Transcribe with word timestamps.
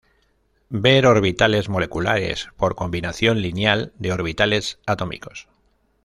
Ver 0.71 1.05
Orbitales 1.05 1.69
moleculares 1.69 2.47
por 2.57 2.73
combinación 2.73 3.39
lineal 3.43 3.93
de 3.99 4.11
orbitales 4.11 4.79
atómicos. 4.87 5.47